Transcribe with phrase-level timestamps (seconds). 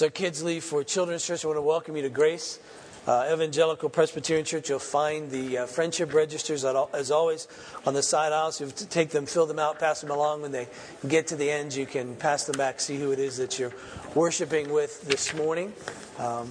[0.00, 2.58] As our kids leave for Children's Church, I want to welcome you to Grace.
[3.06, 7.48] Uh, Evangelical Presbyterian Church, you'll find the uh, friendship registers, as always,
[7.84, 8.60] on the side aisles.
[8.60, 10.40] You have to take them, fill them out, pass them along.
[10.40, 10.68] When they
[11.06, 13.74] get to the end, you can pass them back, see who it is that you're
[14.14, 15.74] worshiping with this morning.
[16.18, 16.50] Um,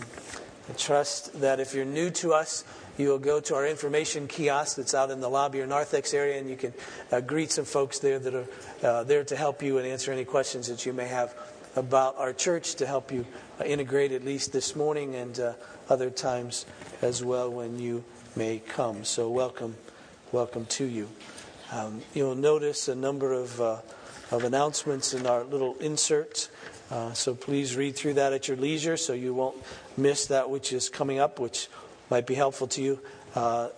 [0.69, 2.63] I trust that if you're new to us,
[2.99, 6.37] you will go to our information kiosk that's out in the lobby or narthex area,
[6.37, 6.71] and you can
[7.11, 8.47] uh, greet some folks there that are
[8.83, 11.33] uh, there to help you and answer any questions that you may have
[11.75, 13.25] about our church to help you
[13.59, 15.53] uh, integrate at least this morning and uh,
[15.89, 16.65] other times
[17.01, 18.03] as well when you
[18.35, 19.03] may come.
[19.03, 19.75] So, welcome,
[20.31, 21.09] welcome to you.
[21.71, 23.77] Um, you'll notice a number of, uh,
[24.31, 26.49] of announcements in our little inserts.
[26.89, 29.57] Uh, so, please read through that at your leisure so you won't
[29.97, 31.69] miss that which is coming up, which
[32.09, 32.99] might be helpful to you.
[33.35, 33.69] Uh,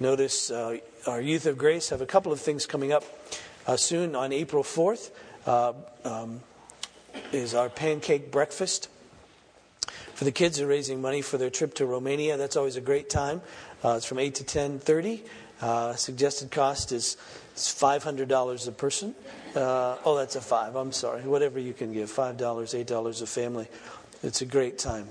[0.00, 3.04] notice uh, our Youth of Grace have a couple of things coming up
[3.76, 5.10] soon on April 4th.
[6.04, 6.40] Um,
[7.32, 8.88] is our pancake breakfast.
[10.14, 12.36] For the kids, are raising money for their trip to Romania.
[12.36, 13.42] That's always a great time.
[13.84, 15.20] Uh, it's from 8 to 10.30.
[15.60, 17.16] Uh, suggested cost is
[17.56, 19.14] $500 a person.
[19.54, 21.22] Uh, oh, that's a 5 I'm sorry.
[21.22, 22.10] Whatever you can give.
[22.10, 23.68] $5, $8 a family.
[24.22, 25.08] It's a great time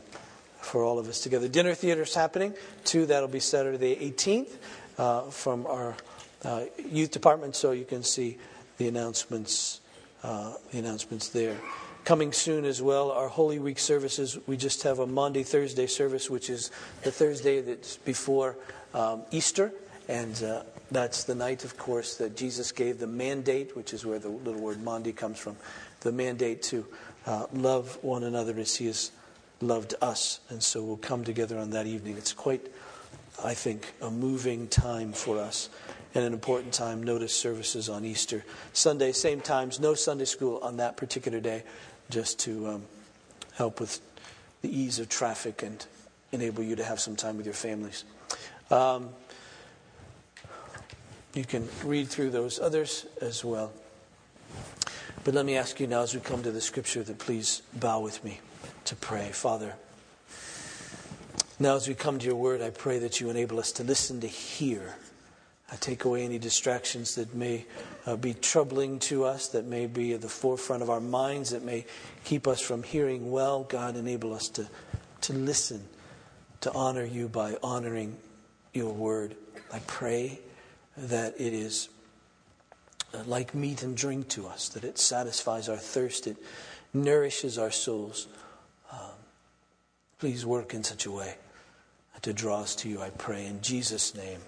[0.62, 1.48] for all of us together.
[1.48, 2.54] Dinner theater is happening.
[2.86, 4.56] Two, that'll be Saturday the 18th
[4.98, 5.96] uh, from our
[6.44, 8.38] uh, youth department, so you can see
[8.78, 9.82] the announcements,
[10.24, 11.58] uh, the announcements there.
[12.04, 14.40] Coming soon as well, our Holy Week services.
[14.48, 16.72] We just have a Maundy Thursday service, which is
[17.04, 18.58] the Thursday that's before
[18.96, 19.72] um, Easter.
[20.08, 24.18] And uh, that's the night, of course, that Jesus gave the mandate, which is where
[24.18, 25.56] the little word Maundy comes from
[26.00, 26.88] the mandate to
[27.28, 29.12] uh, love one another as he has
[29.62, 30.40] loved us.
[30.50, 32.18] And so we'll come together on that evening.
[32.18, 32.68] It's quite,
[33.44, 35.70] I think, a moving time for us
[36.14, 37.04] and an important time.
[37.04, 41.64] Notice services on Easter Sunday, same times, no Sunday school on that particular day
[42.09, 42.84] just to um,
[43.53, 44.02] help with
[44.62, 45.86] the ease of traffic and
[46.31, 48.03] enable you to have some time with your families.
[48.69, 49.09] Um,
[51.34, 53.72] you can read through those others as well.
[55.24, 58.00] But let me ask you now, as we come to the scripture, that please bow
[58.00, 58.40] with me
[58.86, 59.30] to pray.
[59.31, 59.75] Father,
[61.59, 64.19] now as we come to your word, I pray that you enable us to listen
[64.22, 64.96] to hear
[65.72, 67.66] I take away any distractions that may
[68.06, 71.64] uh, be troubling to us, that may be at the forefront of our minds, that
[71.64, 71.86] may
[72.26, 73.64] keep us from hearing well.
[73.64, 74.68] God, enable us to,
[75.22, 75.81] to listen,
[76.62, 78.18] to honor you by honoring
[78.74, 79.36] your word.
[79.72, 80.42] I pray
[80.98, 81.88] that it is
[83.14, 86.36] uh, like meat and drink to us, that it satisfies our thirst, it
[86.94, 88.28] nourishes our souls.
[88.92, 89.00] Um,
[90.20, 91.36] please work in such a way
[92.22, 93.46] to draw us to you, I pray.
[93.46, 94.40] In Jesus' name.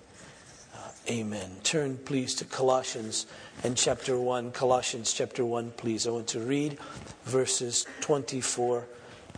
[1.09, 1.57] Amen.
[1.63, 3.25] Turn, please, to Colossians
[3.61, 4.51] and chapter 1.
[4.51, 6.07] Colossians chapter 1, please.
[6.07, 6.77] I want to read
[7.25, 8.85] verses 24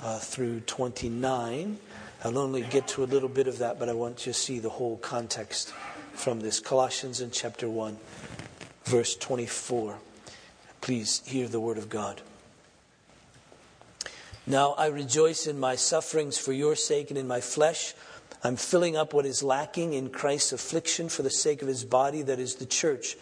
[0.03, 1.79] uh, through 29.
[2.23, 4.59] I'll only get to a little bit of that, but I want you to see
[4.59, 5.73] the whole context
[6.13, 6.59] from this.
[6.59, 7.97] Colossians in chapter 1,
[8.83, 9.97] verse 24.
[10.81, 12.21] Please hear the word of God.
[14.45, 17.95] Now I rejoice in my sufferings for your sake and in my flesh
[18.45, 22.21] I'm filling up what is lacking in Christ's affliction for the sake of his body,
[22.21, 23.17] that is the church,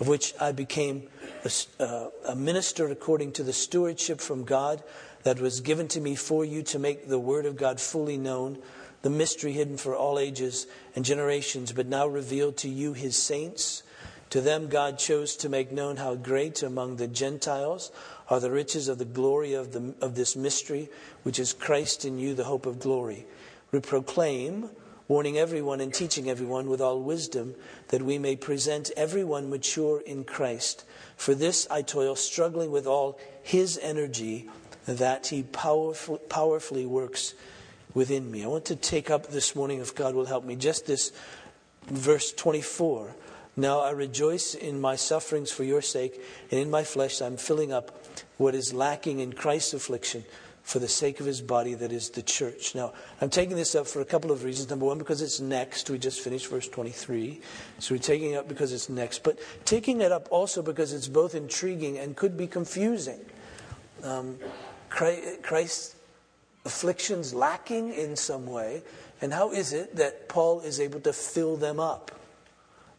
[0.00, 1.04] of which I became
[1.46, 4.82] a, uh, a, minister according to the stewardship from God
[5.22, 8.58] that was given to me for you to make the word of God fully known,
[9.00, 13.82] the mystery hidden for all ages and generations, but now revealed to you, his saints.
[14.28, 17.92] To them, God chose to make known how great among the Gentiles
[18.28, 20.90] are the riches of the glory of, the, of this mystery,
[21.22, 23.24] which is Christ in you, the hope of glory
[23.72, 24.70] we proclaim,
[25.08, 27.54] warning everyone and teaching everyone with all wisdom,
[27.88, 30.84] that we may present everyone mature in Christ.
[31.16, 34.48] For this I toil, struggling with all his energy
[34.86, 37.34] that he powerful, powerfully works
[37.94, 38.44] within me.
[38.44, 41.12] I want to take up this morning, if God will help me, just this
[41.86, 43.14] verse 24.
[43.56, 47.72] Now I rejoice in my sufferings for your sake, and in my flesh I'm filling
[47.72, 48.04] up
[48.36, 50.24] what is lacking in Christ's affliction
[50.66, 52.74] for the sake of his body, that is the church.
[52.74, 54.68] Now, I'm taking this up for a couple of reasons.
[54.68, 55.88] Number one, because it's next.
[55.88, 57.40] We just finished verse 23.
[57.78, 59.22] So we're taking it up because it's next.
[59.22, 63.20] But taking it up also because it's both intriguing and could be confusing.
[64.02, 64.38] Um,
[64.88, 65.94] Christ's
[66.64, 68.82] afflictions lacking in some way.
[69.22, 72.10] And how is it that Paul is able to fill them up?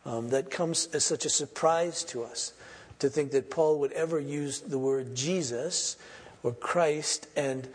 [0.05, 2.53] Um, that comes as such a surprise to us
[2.99, 5.97] to think that Paul would ever use the word Jesus
[6.43, 7.67] or Christ and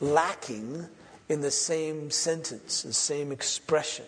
[0.00, 0.86] lacking
[1.28, 4.06] in the same sentence, the same expression.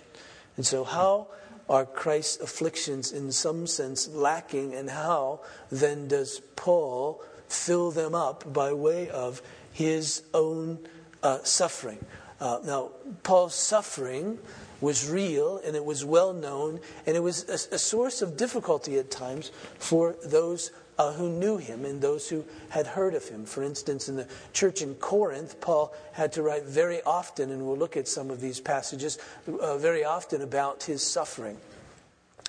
[0.57, 1.29] And so, how
[1.69, 5.41] are Christ's afflictions in some sense lacking, and how
[5.71, 9.43] then does Paul fill them up by way of
[9.73, 10.79] his own
[11.23, 12.05] uh, suffering?
[12.41, 12.91] Uh, now,
[13.23, 14.39] Paul's suffering
[14.81, 18.99] was real and it was well known, and it was a, a source of difficulty
[18.99, 23.47] at times for those uh, who knew him and those who had heard of him.
[23.47, 27.79] For instance, in the church in Corinth, Paul had to write very often, and we'll
[27.79, 29.19] look at some of these passages,
[29.49, 31.56] uh, very often about his suffering.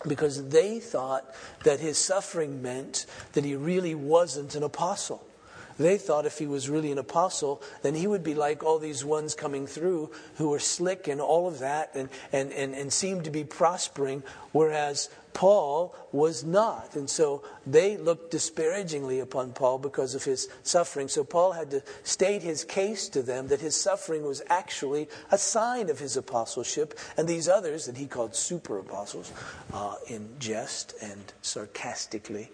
[0.05, 1.33] Because they thought
[1.63, 5.23] that his suffering meant that he really wasn't an apostle.
[5.81, 9.03] They thought if he was really an apostle, then he would be like all these
[9.03, 13.23] ones coming through who were slick and all of that and, and, and, and seemed
[13.25, 16.95] to be prospering, whereas Paul was not.
[16.95, 21.07] And so they looked disparagingly upon Paul because of his suffering.
[21.07, 25.37] So Paul had to state his case to them that his suffering was actually a
[25.37, 26.97] sign of his apostleship.
[27.17, 29.31] And these others that he called super apostles
[29.73, 32.49] uh, in jest and sarcastically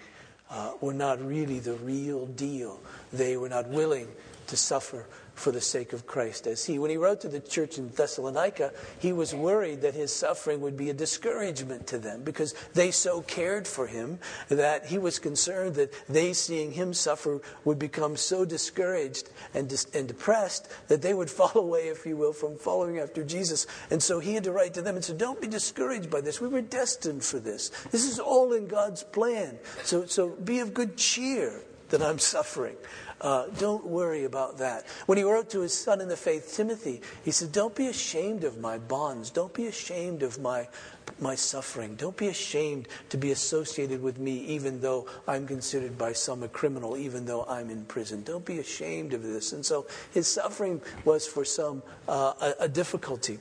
[0.49, 2.79] uh, were not really the real deal.
[3.11, 4.07] They were not willing
[4.47, 5.05] to suffer
[5.37, 6.79] for the sake of Christ as he.
[6.79, 10.75] When he wrote to the church in Thessalonica, he was worried that his suffering would
[10.75, 14.17] be a discouragement to them because they so cared for him
[14.49, 19.85] that he was concerned that they, seeing him suffer, would become so discouraged and, dis-
[19.93, 23.67] and depressed that they would fall away, if you will, from following after Jesus.
[23.91, 26.41] And so he had to write to them and said, Don't be discouraged by this.
[26.41, 27.69] We were destined for this.
[27.91, 29.59] This is all in God's plan.
[29.83, 32.75] So, so be of good cheer that I'm suffering.
[33.19, 34.85] Uh, don't worry about that.
[35.07, 38.43] When he wrote to his son in the faith, Timothy, he said, Don't be ashamed
[38.43, 39.31] of my bonds.
[39.31, 40.67] Don't be ashamed of my,
[41.19, 41.95] my suffering.
[41.95, 46.47] Don't be ashamed to be associated with me, even though I'm considered by some a
[46.47, 48.21] criminal, even though I'm in prison.
[48.23, 49.51] Don't be ashamed of this.
[49.51, 53.39] And so his suffering was for some uh, a, a difficulty.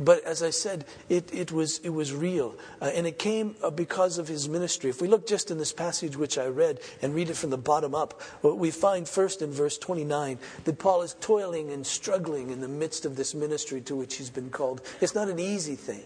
[0.00, 2.56] But as I said, it, it, was, it was real.
[2.80, 4.88] Uh, and it came uh, because of his ministry.
[4.88, 7.58] If we look just in this passage which I read and read it from the
[7.58, 12.62] bottom up, we find first in verse 29 that Paul is toiling and struggling in
[12.62, 14.80] the midst of this ministry to which he's been called.
[15.02, 16.04] It's not an easy thing.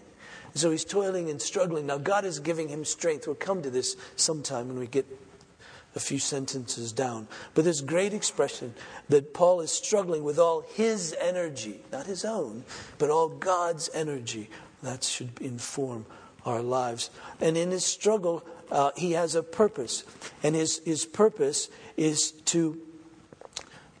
[0.55, 1.85] So he's toiling and struggling.
[1.85, 3.27] Now, God is giving him strength.
[3.27, 5.05] We'll come to this sometime when we get
[5.95, 7.27] a few sentences down.
[7.53, 8.73] But this great expression
[9.09, 12.63] that Paul is struggling with all his energy, not his own,
[12.97, 14.49] but all God's energy,
[14.83, 16.05] that should inform
[16.45, 17.09] our lives.
[17.39, 20.03] And in his struggle, uh, he has a purpose.
[20.43, 22.79] And his, his purpose is to,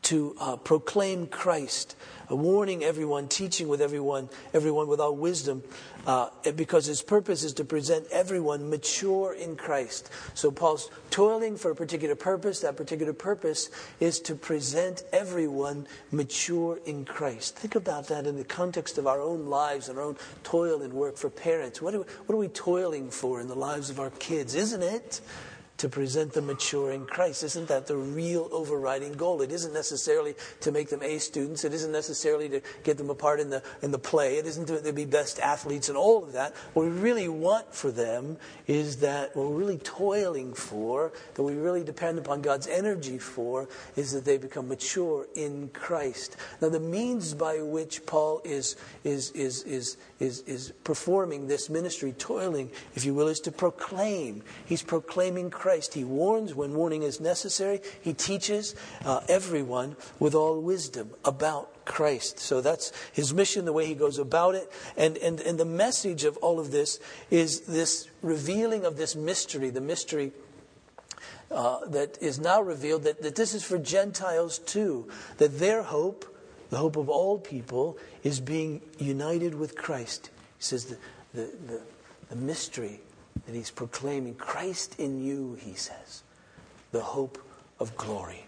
[0.05, 1.95] to uh, proclaim Christ
[2.29, 5.63] warning everyone, teaching with everyone, everyone with all wisdom,
[6.07, 10.09] uh, because his purpose is to present everyone mature in Christ.
[10.33, 12.61] So Paul's toiling for a particular purpose.
[12.61, 13.69] That particular purpose
[13.99, 17.57] is to present everyone mature in Christ.
[17.57, 20.93] Think about that in the context of our own lives and our own toil and
[20.93, 21.81] work for parents.
[21.81, 24.55] What are, we, what are we toiling for in the lives of our kids?
[24.55, 25.21] Isn't it?
[25.77, 27.43] To present them mature in Christ.
[27.43, 29.41] Isn't that the real overriding goal?
[29.41, 31.65] It isn't necessarily to make them A students.
[31.65, 34.37] It isn't necessarily to get them a part in the, in the play.
[34.37, 36.55] It isn't to, be best athletes and all of that.
[36.73, 38.37] What we really want for them
[38.67, 43.67] is that what we're really toiling for, that we really depend upon God's energy for,
[43.95, 46.37] is that they become mature in Christ.
[46.61, 52.13] Now, the means by which Paul is, is, is, is, is, is performing this ministry,
[52.13, 54.43] toiling, if you will, is to proclaim.
[54.65, 55.93] He's proclaiming Christ.
[55.93, 57.81] He warns when warning is necessary.
[58.01, 62.39] He teaches uh, everyone with all wisdom about Christ.
[62.39, 64.71] So that's his mission, the way he goes about it.
[64.97, 69.69] And, and, and the message of all of this is this revealing of this mystery,
[69.69, 70.31] the mystery
[71.51, 75.07] uh, that is now revealed that, that this is for Gentiles too,
[75.37, 76.25] that their hope,
[76.69, 80.29] the hope of all people, is being united with Christ.
[80.57, 80.97] He says the,
[81.33, 81.81] the, the,
[82.29, 82.99] the mystery
[83.45, 86.23] that he's proclaiming Christ in you, he says,
[86.91, 87.37] the hope
[87.79, 88.44] of glory.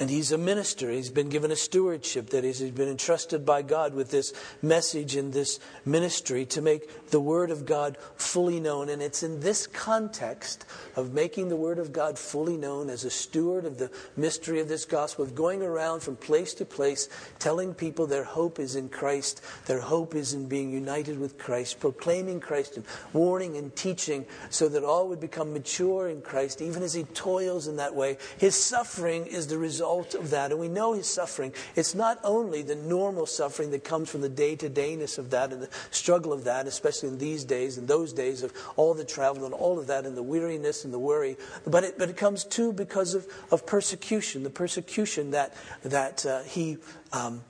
[0.00, 0.92] And he's a minister.
[0.92, 5.16] He's been given a stewardship, that is, he's been entrusted by God with this message
[5.16, 8.90] and this ministry to make the Word of God fully known.
[8.90, 13.10] And it's in this context of making the Word of God fully known as a
[13.10, 17.08] steward of the mystery of this gospel, of going around from place to place,
[17.40, 21.80] telling people their hope is in Christ, their hope is in being united with Christ,
[21.80, 26.84] proclaiming Christ, and warning and teaching so that all would become mature in Christ, even
[26.84, 28.16] as he toils in that way.
[28.38, 32.18] His suffering is the result result of that, and we know his suffering, it's not
[32.22, 35.68] only the normal suffering that comes from the day to dayness of that and the
[35.90, 39.54] struggle of that, especially in these days and those days of all the travel and
[39.54, 42.72] all of that and the weariness and the worry, but it, but it comes too
[42.72, 46.76] because of, of persecution, the persecution that, that uh, he
[47.12, 47.42] um,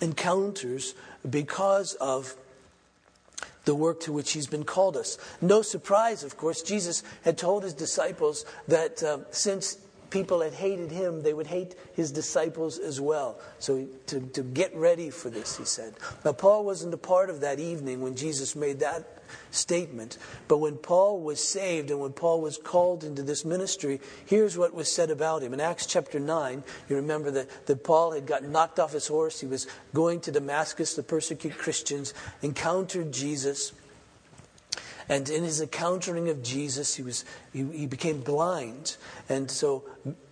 [0.00, 0.94] encounters
[1.28, 2.34] because of
[3.64, 5.18] the work to which he's been called us.
[5.40, 9.78] No surprise, of course, Jesus had told his disciples that uh, since
[10.10, 13.38] people had hated him, they would hate his disciples as well.
[13.58, 15.94] So to, to get ready for this, he said.
[16.24, 19.16] Now, Paul wasn't a part of that evening when Jesus made that
[19.50, 20.18] statement.
[20.48, 24.74] But when Paul was saved and when Paul was called into this ministry, here's what
[24.74, 25.52] was said about him.
[25.52, 29.40] In Acts chapter 9, you remember that, that Paul had got knocked off his horse.
[29.40, 33.72] He was going to Damascus to persecute Christians, encountered Jesus.
[35.08, 38.96] And in his encountering of Jesus, he, was, he, he became blind.
[39.28, 39.84] And so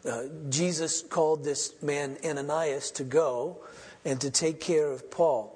[0.09, 3.59] uh, Jesus called this man Ananias to go
[4.04, 5.50] and to take care of Paul.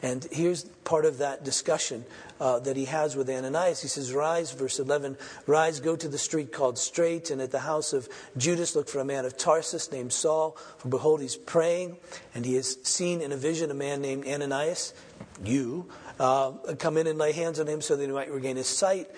[0.00, 2.04] And here's part of that discussion
[2.40, 3.82] uh, that he has with Ananias.
[3.82, 7.58] He says, Rise, verse 11, rise, go to the street called Straight, and at the
[7.58, 10.56] house of Judas look for a man of Tarsus named Saul.
[10.78, 11.96] For behold, he's praying,
[12.34, 14.94] and he has seen in a vision a man named Ananias,
[15.42, 18.66] you, uh, come in and lay hands on him so that he might regain his
[18.66, 19.10] sight.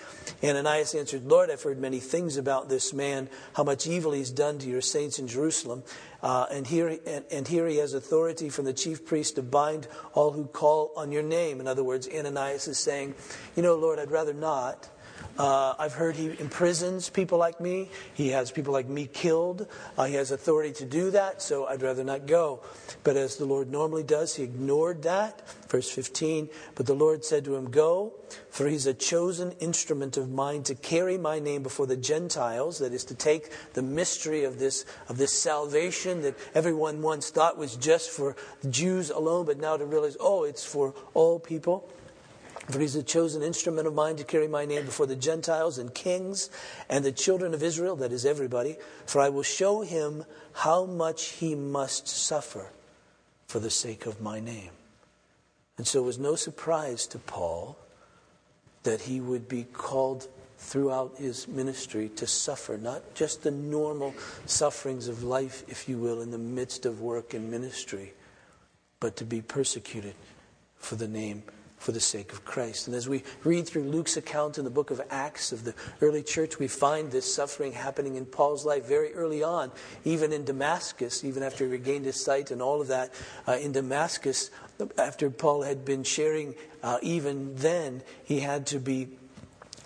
[0.43, 4.59] Ananias answered, Lord, I've heard many things about this man, how much evil he's done
[4.59, 5.83] to your saints in Jerusalem.
[6.21, 9.87] Uh, and, here, and, and, here he has authority from the chief priest to bind
[10.13, 11.59] all who call on your name.
[11.59, 13.15] In other words, Ananias is saying,
[13.55, 14.87] You know, Lord, I'd rather not.
[15.41, 17.89] Uh, I've heard he imprisons people like me.
[18.13, 19.65] He has people like me killed.
[19.97, 22.61] Uh, he has authority to do that, so I'd rather not go.
[23.03, 25.41] But as the Lord normally does, he ignored that.
[25.67, 28.13] Verse 15 But the Lord said to him, Go,
[28.51, 32.93] for he's a chosen instrument of mine to carry my name before the Gentiles, that
[32.93, 37.75] is, to take the mystery of this, of this salvation that everyone once thought was
[37.77, 38.35] just for
[38.69, 41.89] Jews alone, but now to realize, oh, it's for all people.
[42.71, 45.93] For he's a chosen instrument of mine to carry my name before the Gentiles and
[45.93, 46.49] kings
[46.89, 48.77] and the children of Israel, that is everybody.
[49.05, 50.23] For I will show him
[50.53, 52.69] how much he must suffer
[53.47, 54.69] for the sake of my name.
[55.77, 57.77] And so it was no surprise to Paul
[58.83, 64.13] that he would be called throughout his ministry to suffer, not just the normal
[64.45, 68.13] sufferings of life, if you will, in the midst of work and ministry,
[69.01, 70.13] but to be persecuted
[70.77, 71.43] for the name
[71.81, 72.85] for the sake of Christ.
[72.85, 76.21] And as we read through Luke's account in the book of Acts of the early
[76.21, 79.71] church, we find this suffering happening in Paul's life very early on,
[80.05, 83.11] even in Damascus, even after he regained his sight and all of that.
[83.47, 84.51] Uh, in Damascus,
[84.95, 89.09] after Paul had been sharing, uh, even then, he had to be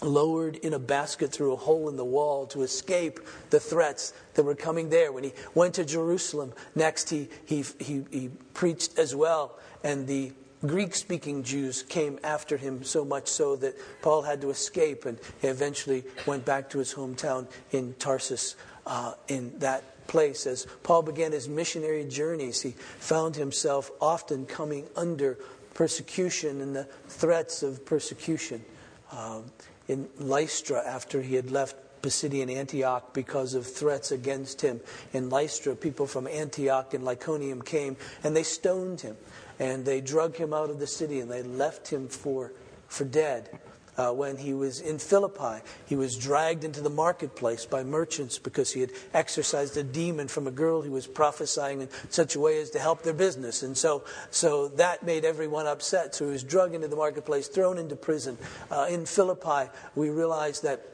[0.02, 3.22] lowered in a basket through a hole in the wall to escape
[3.52, 5.14] the threats that were coming there.
[5.14, 10.34] When he went to Jerusalem, next he, he, he, he preached as well, and the
[10.62, 15.20] Greek speaking Jews came after him so much so that Paul had to escape and
[15.42, 18.56] he eventually went back to his hometown in Tarsus
[18.88, 20.48] uh, in that place.
[20.48, 25.38] As Paul began his missionary journeys, he found himself often coming under
[25.74, 28.64] persecution and the threats of persecution.
[29.12, 29.46] Um,
[29.88, 34.80] in Lystra, after he had left Pisidian Antioch because of threats against him.
[35.12, 39.18] In Lystra, people from Antioch and Iconium came and they stoned him
[39.58, 42.54] and they drug him out of the city and they left him for,
[42.88, 43.50] for dead.
[43.98, 48.74] Uh, when he was in Philippi, he was dragged into the marketplace by merchants because
[48.74, 52.62] he had exorcised a demon from a girl who was prophesying in such a way
[52.62, 53.64] as to help their business.
[53.64, 56.14] And so, so that made everyone upset.
[56.14, 58.38] So he was dragged into the marketplace, thrown into prison.
[58.70, 60.86] Uh, in Philippi, we realized that,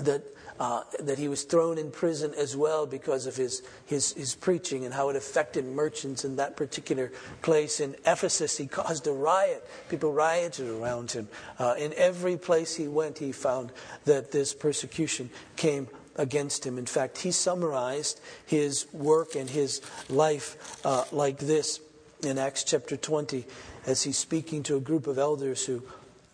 [0.00, 0.22] that
[0.60, 4.84] uh, that he was thrown in prison as well because of his, his, his preaching
[4.84, 7.80] and how it affected merchants in that particular place.
[7.80, 9.66] In Ephesus, he caused a riot.
[9.88, 11.28] People rioted around him.
[11.58, 13.72] Uh, in every place he went, he found
[14.04, 16.76] that this persecution came against him.
[16.76, 19.80] In fact, he summarized his work and his
[20.10, 21.80] life uh, like this
[22.22, 23.46] in Acts chapter 20
[23.86, 25.82] as he's speaking to a group of elders who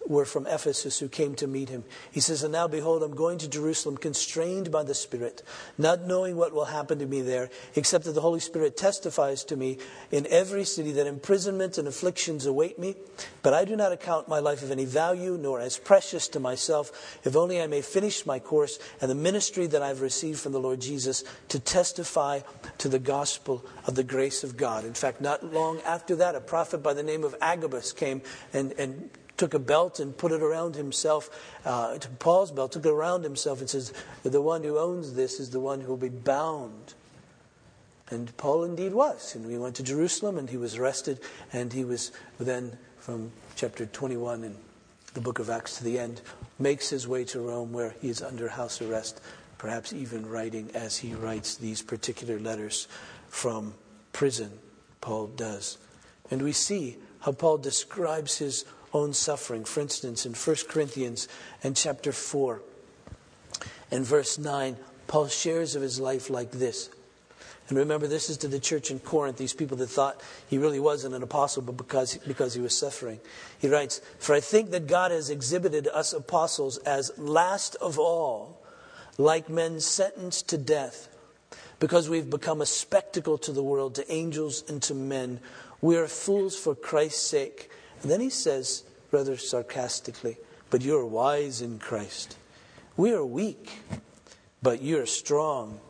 [0.09, 1.85] were from Ephesus who came to meet him.
[2.11, 5.43] He says, And now behold, I'm going to Jerusalem, constrained by the Spirit,
[5.79, 9.57] not knowing what will happen to me there, except that the Holy Spirit testifies to
[9.57, 9.79] me
[10.11, 12.97] in every city that imprisonment and afflictions await me.
[13.43, 17.19] But I do not account my life of any value, nor as precious to myself,
[17.25, 20.61] if only I may finish my course and the ministry that I've received from the
[20.61, 22.41] Lord Jesus to testify
[22.79, 24.85] to the gospel of the grace of God.
[24.85, 28.23] In fact, not long after that, a prophet by the name of Agabus came
[28.53, 31.31] and, and took a belt and put it around himself,
[31.65, 35.51] uh, Paul's belt, took it around himself, and says, The one who owns this is
[35.51, 36.95] the one who will be bound.
[38.09, 39.35] And Paul indeed was.
[39.35, 41.21] And we went to Jerusalem and he was arrested,
[41.53, 44.57] and he was then, from chapter 21 in
[45.15, 46.21] the book of Acts to the end,
[46.59, 49.21] makes his way to Rome where he is under house arrest,
[49.59, 52.87] perhaps even writing as he writes these particular letters
[53.29, 53.75] from
[54.13, 54.59] prison.
[55.01, 55.79] Paul does.
[56.31, 58.65] And we see how Paul describes his
[58.97, 59.65] own suffering.
[59.65, 61.29] For instance, in 1 Corinthians
[61.63, 62.63] and chapter 4
[63.91, 64.77] and verse 9,
[65.07, 66.89] Paul shares of his life like this.
[67.69, 70.79] And remember, this is to the church in Corinth, these people that thought he really
[70.79, 73.21] wasn't an apostle, but because, because he was suffering.
[73.59, 78.63] He writes, For I think that God has exhibited us apostles as last of all,
[79.19, 81.09] like men sentenced to death,
[81.81, 85.41] because we've become a spectacle to the world, to angels and to men.
[85.81, 87.69] We are fools for Christ's sake.
[88.03, 90.37] And then he says, rather sarcastically,
[90.71, 92.37] But you're wise in Christ.
[92.97, 93.71] We are weak,
[94.63, 95.81] but you're strong.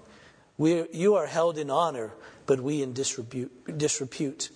[0.59, 2.13] We're, you are held in honor,
[2.47, 4.51] but we in disrepute, disrepute.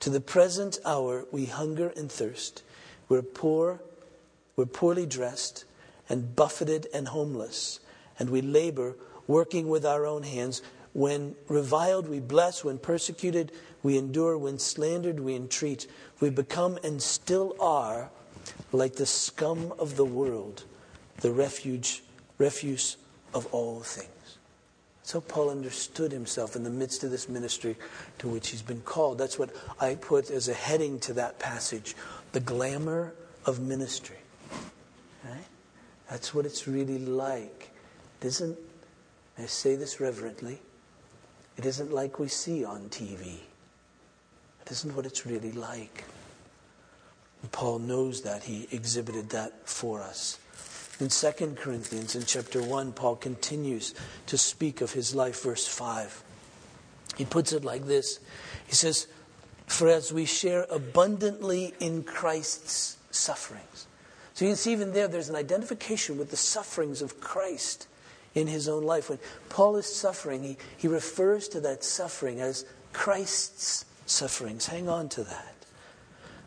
[0.00, 2.62] To the present hour, we hunger and thirst.
[3.08, 3.80] We're poor,
[4.56, 5.64] we're poorly dressed,
[6.08, 7.78] and buffeted and homeless.
[8.18, 10.60] And we labor, working with our own hands.
[10.92, 12.64] When reviled, we bless.
[12.64, 13.52] When persecuted,
[13.82, 14.38] we endure.
[14.38, 15.86] When slandered, we entreat.
[16.20, 18.10] We become and still are
[18.72, 20.64] like the scum of the world,
[21.20, 22.02] the refuge,
[22.38, 22.96] refuse
[23.34, 24.08] of all things.
[25.02, 27.76] So Paul understood himself in the midst of this ministry
[28.18, 29.18] to which he's been called.
[29.18, 31.96] That's what I put as a heading to that passage
[32.32, 33.12] the glamour
[33.44, 34.16] of ministry.
[35.24, 35.44] Right?
[36.08, 37.70] That's what it's really like.
[38.20, 38.58] It isn't,
[39.38, 40.60] I say this reverently,
[41.56, 43.38] it isn't like we see on TV.
[44.70, 46.04] Isn't what it's really like.
[47.42, 48.44] And Paul knows that.
[48.44, 50.38] He exhibited that for us.
[51.00, 53.94] In 2 Corinthians, in chapter 1, Paul continues
[54.26, 56.22] to speak of his life, verse 5.
[57.16, 58.20] He puts it like this
[58.66, 59.08] He says,
[59.66, 63.86] For as we share abundantly in Christ's sufferings.
[64.34, 67.86] So you can see, even there, there's an identification with the sufferings of Christ
[68.34, 69.10] in his own life.
[69.10, 69.18] When
[69.50, 74.66] Paul is suffering, he, he refers to that suffering as Christ's sufferings.
[74.66, 75.52] Hang on to that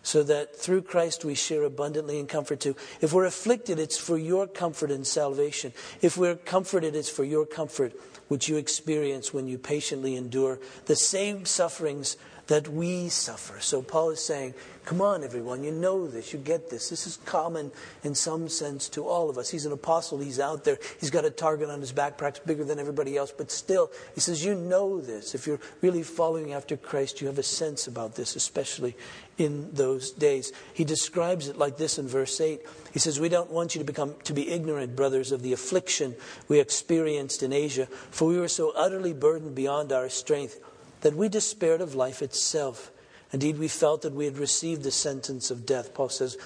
[0.06, 2.76] so that through Christ we share abundantly in comfort too.
[3.02, 5.74] If we're afflicted, it's for your comfort and salvation.
[6.00, 7.94] If we're comforted, it's for your comfort,
[8.28, 13.60] which you experience when you patiently endure the same sufferings that we suffer.
[13.60, 14.54] So Paul is saying,
[14.86, 16.90] Come on, everyone, you know this, you get this.
[16.90, 17.72] This is common
[18.04, 19.50] in some sense to all of us.
[19.50, 22.64] He's an apostle, he's out there, he's got a target on his back, perhaps bigger
[22.64, 25.34] than everybody else, but still, he says, You know this.
[25.34, 28.96] If you're really following after Christ, you have a sense about this, especially
[29.40, 30.54] in those days.
[30.72, 32.62] He describes it like this in verse 8.
[32.94, 36.16] He says, We don't want you to become to be ignorant, brothers, of the affliction
[36.48, 40.60] we experienced in Asia, for we were so utterly burdened beyond our strength
[41.02, 42.92] that we despaired of life itself.
[43.32, 45.94] Indeed, we felt that we had received the sentence of death.
[45.94, 46.38] Paul says,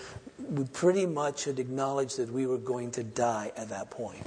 [0.50, 4.26] we pretty much had acknowledged that we were going to die at that point.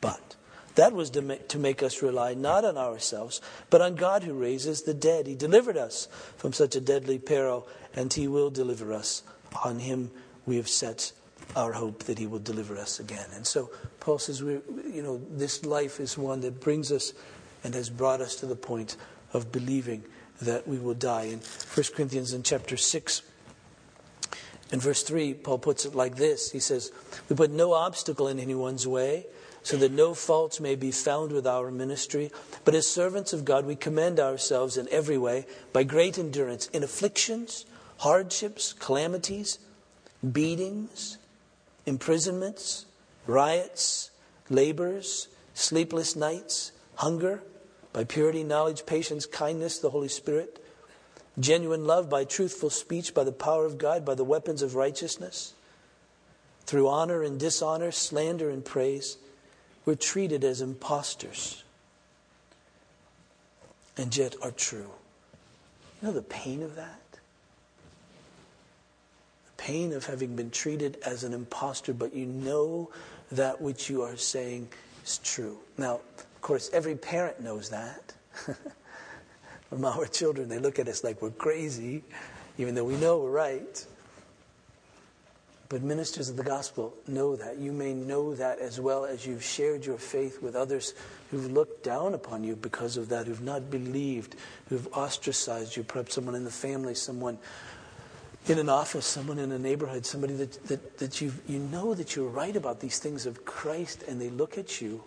[0.00, 0.36] But
[0.74, 4.34] that was to make, to make us rely not on ourselves, but on God who
[4.34, 5.26] raises the dead.
[5.26, 9.22] He delivered us from such a deadly peril, and He will deliver us.
[9.64, 10.10] On Him
[10.46, 11.12] we have set
[11.56, 13.26] our hope that He will deliver us again.
[13.34, 14.60] And so Paul says, we,
[14.92, 17.12] you know, this life is one that brings us
[17.64, 18.96] and has brought us to the point
[19.32, 20.04] of believing
[20.40, 21.24] that we will die.
[21.24, 23.22] In 1 Corinthians in chapter 6,
[24.70, 26.92] in verse 3, Paul puts it like this He says,
[27.28, 29.26] We put no obstacle in anyone's way,
[29.62, 32.30] so that no faults may be found with our ministry.
[32.64, 36.82] But as servants of God, we commend ourselves in every way by great endurance in
[36.82, 37.66] afflictions,
[37.98, 39.58] hardships, calamities,
[40.32, 41.18] beatings,
[41.86, 42.86] imprisonments,
[43.26, 44.10] riots,
[44.48, 47.42] labors, sleepless nights hunger,
[47.92, 50.62] by purity, knowledge, patience, kindness, the Holy Spirit,
[51.38, 55.54] genuine love, by truthful speech, by the power of God, by the weapons of righteousness,
[56.66, 59.16] through honor and dishonor, slander and praise,
[59.84, 61.62] we're treated as impostors
[63.96, 64.90] and yet are true.
[66.02, 67.00] You know the pain of that?
[69.46, 72.90] The pain of having been treated as an impostor, but you know
[73.30, 74.68] that which you are saying
[75.04, 75.58] is true.
[75.76, 76.00] Now,
[76.38, 78.14] of course, every parent knows that.
[79.70, 82.04] From our children, they look at us like we're crazy,
[82.58, 83.84] even though we know we're right.
[85.68, 87.58] But ministers of the gospel know that.
[87.58, 90.94] You may know that as well as you've shared your faith with others
[91.32, 94.36] who've looked down upon you because of that, who've not believed,
[94.68, 97.36] who've ostracized you, perhaps someone in the family, someone
[98.46, 102.14] in an office, someone in a neighborhood, somebody that, that, that you you know that
[102.14, 105.02] you're right about these things of Christ, and they look at you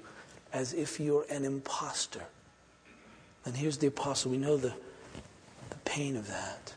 [0.53, 2.23] as if you're an impostor.
[3.45, 4.31] And here's the apostle.
[4.31, 4.73] We know the,
[5.69, 6.73] the pain of that.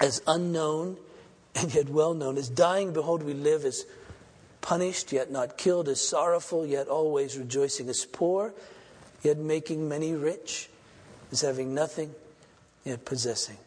[0.00, 0.96] As unknown
[1.54, 3.84] and yet well known, as dying, behold, we live, as
[4.60, 8.54] punished, yet not killed, as sorrowful, yet always rejoicing, as poor,
[9.22, 10.70] yet making many rich,
[11.32, 12.14] as having nothing,
[12.84, 13.58] yet possessing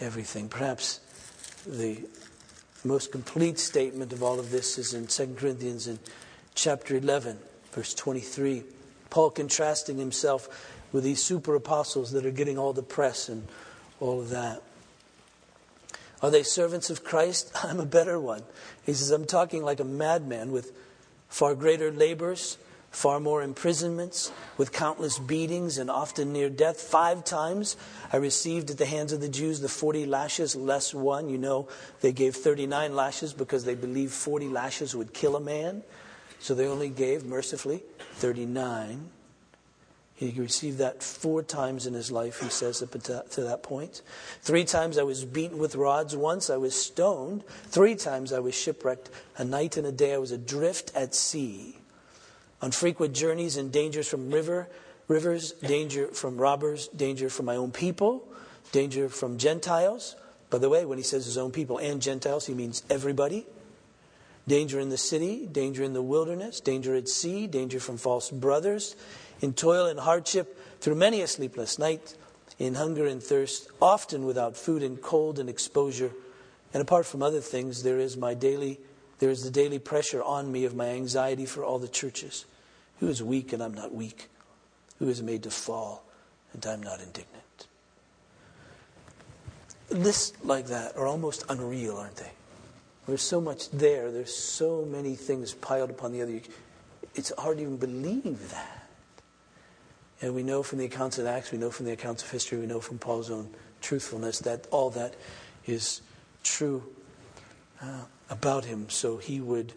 [0.00, 0.48] everything.
[0.48, 1.00] Perhaps
[1.66, 2.02] the
[2.84, 5.98] most complete statement of all of this is in 2 Corinthians in
[6.54, 7.38] chapter 11,
[7.74, 8.62] verse 23.
[9.10, 10.48] Paul contrasting himself
[10.92, 13.46] with these super apostles that are getting all the press and
[14.00, 14.62] all of that.
[16.22, 17.52] Are they servants of Christ?
[17.64, 18.42] I'm a better one.
[18.84, 20.72] He says, I'm talking like a madman with
[21.28, 22.58] far greater labors,
[22.92, 26.80] far more imprisonments, with countless beatings and often near death.
[26.80, 27.76] Five times
[28.12, 31.28] I received at the hands of the Jews the 40 lashes less one.
[31.28, 31.68] You know,
[32.00, 35.82] they gave 39 lashes because they believed 40 lashes would kill a man.
[36.44, 37.82] So they only gave, mercifully,
[38.16, 39.08] 39.
[40.14, 44.02] He received that four times in his life, he says up to that point.
[44.42, 46.14] Three times I was beaten with rods.
[46.14, 47.44] Once I was stoned.
[47.46, 49.08] Three times I was shipwrecked.
[49.38, 51.78] A night and a day I was adrift at sea.
[52.60, 54.68] On frequent journeys and dangers from river,
[55.08, 58.28] rivers, danger from robbers, danger from my own people,
[58.70, 60.14] danger from Gentiles.
[60.50, 63.46] By the way, when he says his own people and Gentiles, he means everybody.
[64.46, 68.94] Danger in the city, danger in the wilderness, danger at sea, danger from false brothers
[69.40, 72.16] in toil and hardship, through many a sleepless night,
[72.58, 76.12] in hunger and thirst, often without food and cold and exposure.
[76.72, 78.80] And apart from other things, there is my daily
[79.18, 82.44] there is the daily pressure on me of my anxiety for all the churches.
[83.00, 84.28] Who is weak and I'm not weak?
[84.98, 86.04] Who is made to fall
[86.52, 87.66] and I'm not indignant?
[89.90, 92.32] Lists like that are almost unreal, aren't they?
[93.06, 94.10] There's so much there.
[94.10, 96.40] There's so many things piled upon the other.
[97.14, 98.88] It's hard to even believe that.
[100.22, 102.58] And we know from the accounts of Acts, we know from the accounts of history,
[102.58, 103.50] we know from Paul's own
[103.82, 105.14] truthfulness that all that
[105.66, 106.00] is
[106.42, 106.82] true
[107.82, 108.88] uh, about him.
[108.88, 109.74] So he would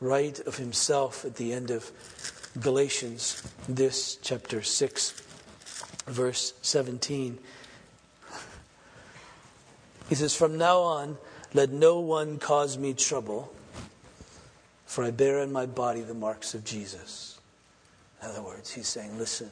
[0.00, 1.90] write of himself at the end of
[2.60, 5.22] Galatians, this chapter 6,
[6.06, 7.38] verse 17.
[10.08, 11.16] He says, From now on,
[11.54, 13.52] let no one cause me trouble,
[14.84, 17.38] for I bear in my body the marks of Jesus.
[18.22, 19.50] In other words, he's saying, Listen,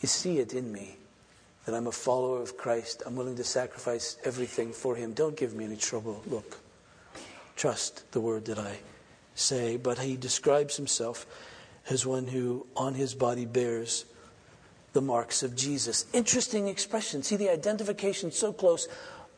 [0.00, 0.96] you see it in me
[1.64, 3.02] that I'm a follower of Christ.
[3.04, 5.12] I'm willing to sacrifice everything for him.
[5.12, 6.22] Don't give me any trouble.
[6.26, 6.58] Look,
[7.56, 8.78] trust the word that I
[9.34, 9.76] say.
[9.76, 11.26] But he describes himself
[11.90, 14.04] as one who on his body bears
[14.92, 16.06] the marks of Jesus.
[16.12, 17.22] Interesting expression.
[17.22, 18.88] See the identification so close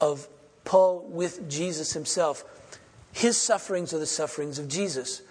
[0.01, 0.29] of
[0.65, 2.45] Paul with Jesus himself.
[3.13, 5.23] His sufferings are the sufferings of Jesus.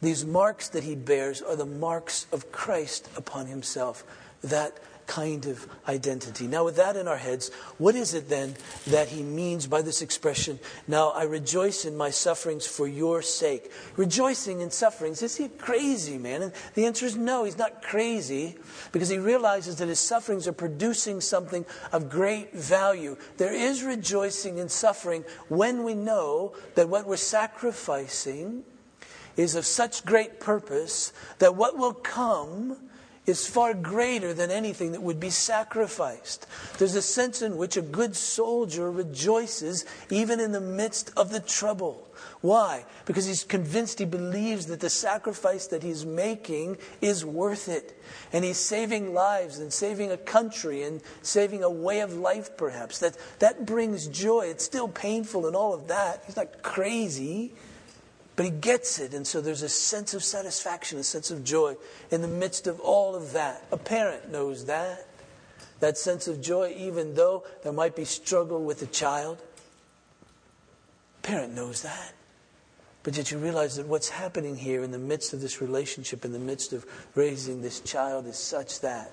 [0.00, 4.04] These marks that he bears are the marks of Christ upon himself
[4.42, 6.46] that kind of identity.
[6.46, 8.54] Now, with that in our heads, what is it then
[8.86, 13.72] that he means by this expression, now I rejoice in my sufferings for your sake?
[13.96, 16.42] Rejoicing in sufferings, is he crazy, man?
[16.42, 18.56] And the answer is no, he's not crazy
[18.92, 23.16] because he realizes that his sufferings are producing something of great value.
[23.38, 28.62] There is rejoicing in suffering when we know that what we're sacrificing
[29.38, 32.76] is of such great purpose that what will come
[33.28, 36.46] is far greater than anything that would be sacrificed.
[36.78, 41.40] There's a sense in which a good soldier rejoices even in the midst of the
[41.40, 42.08] trouble.
[42.40, 42.84] Why?
[43.04, 48.00] Because he's convinced, he believes that the sacrifice that he's making is worth it.
[48.32, 52.98] And he's saving lives and saving a country and saving a way of life, perhaps.
[52.98, 54.46] That, that brings joy.
[54.46, 56.22] It's still painful and all of that.
[56.26, 57.52] He's not crazy.
[58.38, 61.74] But he gets it, and so there's a sense of satisfaction, a sense of joy
[62.12, 63.64] in the midst of all of that.
[63.72, 65.08] A parent knows that.
[65.80, 69.42] That sense of joy, even though there might be struggle with the child.
[71.18, 72.12] A parent knows that.
[73.02, 76.30] But did you realize that what's happening here in the midst of this relationship, in
[76.30, 79.10] the midst of raising this child, is such that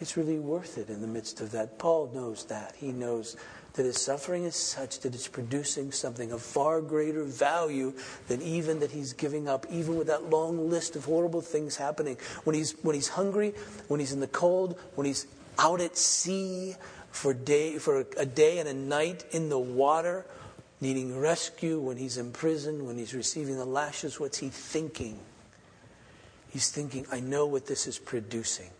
[0.00, 1.78] it's really worth it in the midst of that.
[1.78, 2.74] Paul knows that.
[2.76, 3.36] He knows
[3.78, 7.94] that his suffering is such that it's producing something of far greater value
[8.26, 12.16] than even that he's giving up, even with that long list of horrible things happening.
[12.42, 13.54] When he's, when he's hungry,
[13.86, 15.28] when he's in the cold, when he's
[15.60, 16.74] out at sea
[17.12, 20.26] for, day, for a day and a night in the water,
[20.80, 25.20] needing rescue, when he's in prison, when he's receiving the lashes, what's he thinking?
[26.50, 28.70] He's thinking, I know what this is producing.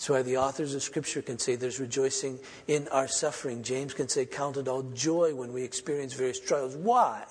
[0.00, 3.62] That's why the authors of Scripture can say there's rejoicing in our suffering.
[3.62, 6.74] James can say, Count it all joy when we experience various trials.
[6.74, 7.26] Why?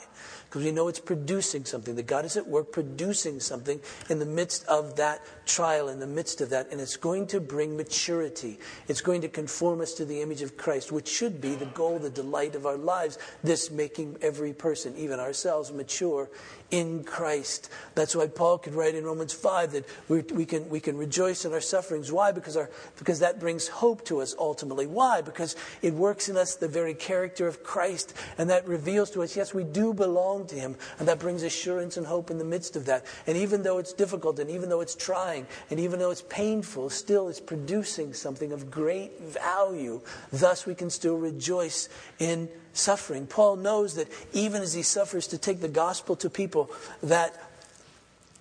[0.50, 4.26] Because we know it's producing something, that God is at work producing something in the
[4.26, 8.58] midst of that trial, in the midst of that, and it's going to bring maturity.
[8.88, 12.00] It's going to conform us to the image of Christ, which should be the goal,
[12.00, 16.32] the delight of our lives, this making every person, even ourselves, mature
[16.72, 17.70] in Christ.
[17.94, 21.46] That's why Paul could write in Romans 5 that we, we, can, we can rejoice
[21.46, 22.12] in our sufferings.
[22.12, 22.32] Why?
[22.32, 24.88] Because, our, because that brings hope to us ultimately.
[24.88, 25.22] Why?
[25.22, 29.36] Because it works in us the very character of Christ, and that reveals to us,
[29.36, 32.76] yes, we do belong to Him, and that brings assurance and hope in the midst
[32.76, 33.06] of that.
[33.28, 36.90] And even though it's difficult, and even though it's trying, and even though it's painful,
[36.90, 40.02] still it's producing something of great value.
[40.32, 43.28] Thus, we can still rejoice in suffering.
[43.28, 46.72] Paul knows that even as he suffers to take the gospel to people,
[47.04, 47.36] that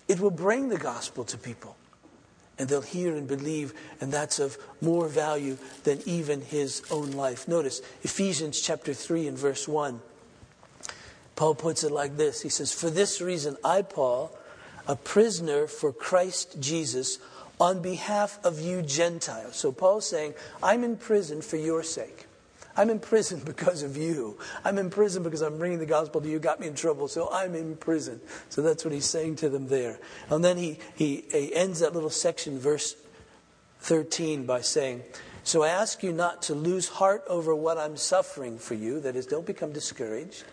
[0.07, 1.75] it will bring the gospel to people.
[2.57, 7.47] And they'll hear and believe, and that's of more value than even his own life.
[7.47, 10.01] Notice Ephesians chapter 3 and verse 1.
[11.39, 14.37] Paul puts it like this He says, For this reason, I, Paul,
[14.89, 17.17] a prisoner for Christ Jesus,
[17.61, 19.55] on behalf of you Gentiles.
[19.55, 22.25] So Paul's saying, I'm in prison for your sake.
[22.75, 24.37] I'm in prison because of you.
[24.65, 26.39] I'm in prison because I'm bringing the gospel to you.
[26.39, 28.19] Got me in trouble, so I'm in prison.
[28.49, 29.97] So that's what he's saying to them there.
[30.29, 32.97] And then he, he, he ends that little section, verse
[33.79, 35.03] 13, by saying,
[35.45, 38.99] So I ask you not to lose heart over what I'm suffering for you.
[38.99, 40.43] That is, don't become discouraged.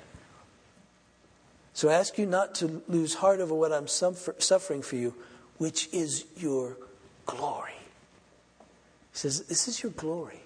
[1.77, 5.15] So I ask you not to lose heart over what I'm suffering for you,
[5.59, 6.79] which is your
[7.27, 7.77] glory.
[9.13, 10.41] He says, This is your glory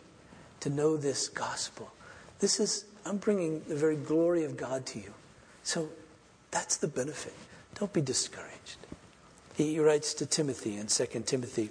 [0.58, 1.92] to know this gospel.
[2.40, 5.14] This is, I'm bringing the very glory of God to you.
[5.62, 5.88] So
[6.50, 7.34] that's the benefit.
[7.76, 8.78] Don't be discouraged.
[9.54, 11.70] He writes to Timothy in 2 Timothy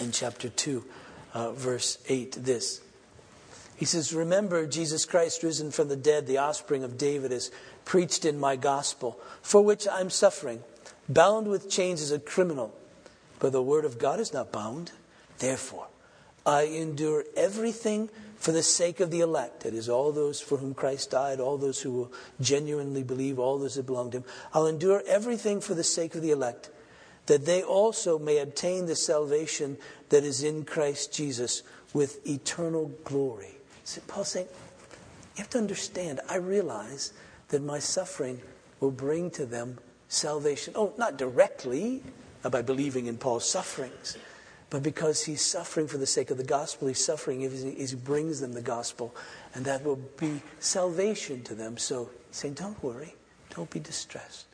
[0.00, 0.82] in chapter 2,
[1.34, 2.80] uh, verse 8, this.
[3.80, 7.50] He says, Remember Jesus Christ risen from the dead, the offspring of David, is
[7.84, 10.62] preached in my gospel, for which I'm suffering,
[11.08, 12.74] bound with chains as a criminal.
[13.38, 14.92] But the word of God is not bound.
[15.38, 15.88] Therefore,
[16.44, 19.60] I endure everything for the sake of the elect.
[19.64, 23.58] That is, all those for whom Christ died, all those who will genuinely believe, all
[23.58, 24.24] those that belong to Him.
[24.54, 26.70] I'll endure everything for the sake of the elect,
[27.26, 29.76] that they also may obtain the salvation
[30.08, 31.62] that is in Christ Jesus
[31.92, 33.54] with eternal glory.
[33.84, 34.48] So Paul's saying,
[35.36, 37.12] you have to understand, I realize
[37.50, 38.40] that my suffering
[38.80, 40.74] will bring to them salvation.
[40.76, 42.02] Oh, not directly
[42.42, 44.16] by believing in Paul's sufferings
[44.70, 48.40] but because he's suffering for the sake of the gospel, he's suffering as he brings
[48.40, 49.14] them the gospel,
[49.52, 51.76] and that will be salvation to them.
[51.76, 53.16] So he's saying, Don't worry,
[53.54, 54.46] don't be distressed.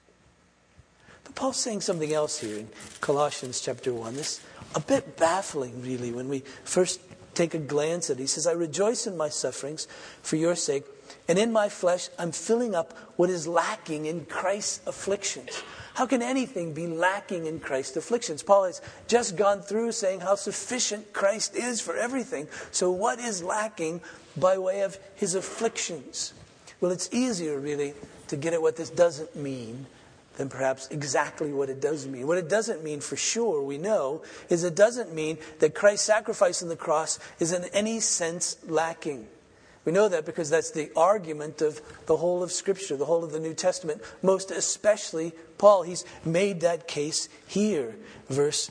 [1.22, 2.68] But Paul's saying something else here in
[3.02, 4.14] Colossians chapter 1.
[4.14, 4.40] This
[4.74, 7.00] a bit baffling, really, when we first
[7.34, 8.20] take a glance at it.
[8.20, 9.86] He says, I rejoice in my sufferings
[10.22, 10.84] for your sake,
[11.28, 15.62] and in my flesh I'm filling up what is lacking in Christ's afflictions
[15.96, 18.42] how can anything be lacking in Christ's afflictions?
[18.42, 22.48] Paul has just gone through saying how sufficient Christ is for everything.
[22.70, 24.02] So, what is lacking
[24.36, 26.34] by way of his afflictions?
[26.82, 27.94] Well, it's easier, really,
[28.28, 29.86] to get at what this doesn't mean
[30.36, 32.26] than perhaps exactly what it does mean.
[32.26, 36.62] What it doesn't mean for sure, we know, is it doesn't mean that Christ's sacrifice
[36.62, 39.28] on the cross is in any sense lacking.
[39.86, 43.30] We know that because that's the argument of the whole of Scripture, the whole of
[43.30, 45.84] the New Testament, most especially Paul.
[45.84, 47.94] He's made that case here.
[48.28, 48.68] Verse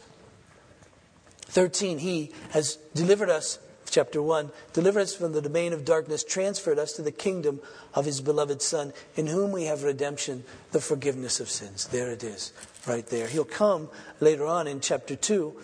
[1.45, 6.78] 13 He has delivered us, chapter 1, delivered us from the domain of darkness, transferred
[6.78, 7.62] us to the kingdom
[7.93, 11.88] of His beloved Son, in whom we have redemption, the forgiveness of sins.
[11.88, 12.51] There it is,
[12.86, 13.28] right there.
[13.28, 13.88] He'll come
[14.19, 15.56] later on in chapter 2,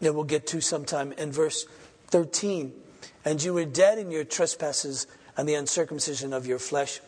[0.00, 1.66] that we'll get to sometime in verse
[2.06, 2.72] 13
[3.28, 6.98] and you were dead in your trespasses and the uncircumcision of your flesh.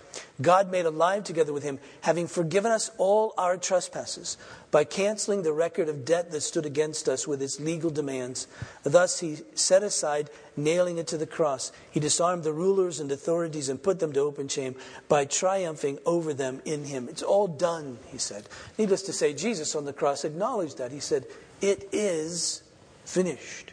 [0.43, 4.37] God made alive together with him, having forgiven us all our trespasses
[4.71, 8.49] by canceling the record of debt that stood against us with its legal demands.
[8.83, 10.29] Thus he set aside,
[10.59, 11.73] nailing it to the cross.
[11.91, 14.75] He disarmed the rulers and authorities and put them to open shame
[15.09, 17.09] by triumphing over them in him.
[17.09, 18.47] It's all done, he said.
[18.77, 20.93] Needless to say, Jesus on the cross acknowledged that.
[20.93, 21.25] He said,
[21.63, 22.63] It is
[23.07, 23.73] finished.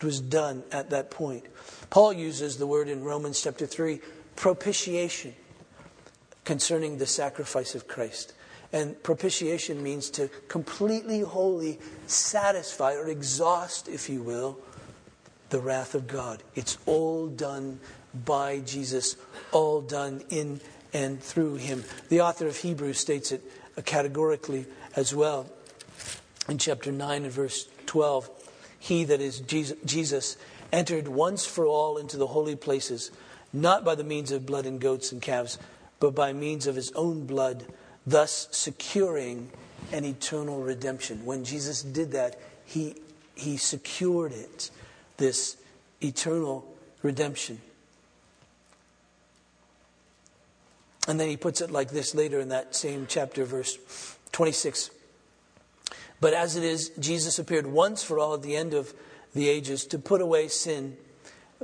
[0.00, 1.44] It was done at that point.
[1.94, 4.00] Paul uses the word in Romans chapter 3,
[4.34, 5.32] propitiation,
[6.44, 8.34] concerning the sacrifice of Christ.
[8.72, 11.78] And propitiation means to completely, wholly
[12.08, 14.58] satisfy or exhaust, if you will,
[15.50, 16.42] the wrath of God.
[16.56, 17.78] It's all done
[18.12, 19.14] by Jesus,
[19.52, 20.60] all done in
[20.92, 21.84] and through him.
[22.08, 23.44] The author of Hebrews states it
[23.84, 25.46] categorically as well
[26.48, 28.28] in chapter 9 and verse 12.
[28.80, 30.36] He that is Jesus
[30.74, 33.12] entered once for all into the holy places,
[33.52, 35.56] not by the means of blood and goats and calves,
[36.00, 37.64] but by means of his own blood,
[38.04, 39.50] thus securing
[39.92, 41.24] an eternal redemption.
[41.24, 42.96] When Jesus did that, he,
[43.36, 44.70] he secured it,
[45.16, 45.56] this
[46.02, 46.66] eternal
[47.02, 47.60] redemption.
[51.06, 53.78] And then he puts it like this later in that same chapter, verse
[54.32, 54.90] 26.
[56.20, 58.92] But as it is, Jesus appeared once for all at the end of
[59.34, 60.96] the ages to put away sin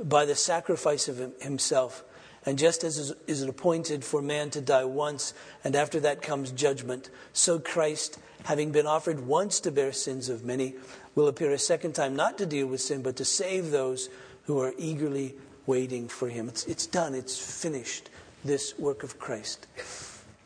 [0.03, 2.03] by the sacrifice of himself.
[2.45, 7.09] And just as is appointed for man to die once, and after that comes judgment,
[7.33, 10.73] so Christ, having been offered once to bear sins of many,
[11.13, 14.09] will appear a second time, not to deal with sin, but to save those
[14.45, 15.35] who are eagerly
[15.67, 16.49] waiting for him.
[16.49, 18.09] It's, it's done, it's finished,
[18.43, 19.67] this work of Christ.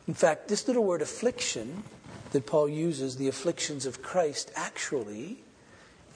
[0.05, 1.83] In fact, this little word affliction
[2.31, 5.44] that Paul uses, the afflictions of Christ, actually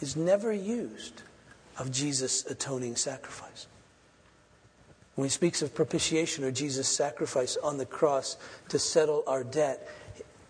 [0.01, 1.21] is never used
[1.77, 3.67] of Jesus' atoning sacrifice.
[5.15, 8.37] When he speaks of propitiation or Jesus' sacrifice on the cross
[8.69, 9.87] to settle our debt,